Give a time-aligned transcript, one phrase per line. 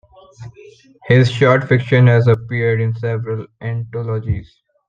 [1.07, 4.51] His short fiction has appeared in several anthologies.